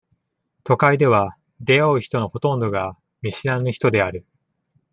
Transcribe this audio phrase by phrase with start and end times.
[0.63, 4.25] 都会では、出会う人のほとんどが、見知らぬ人である。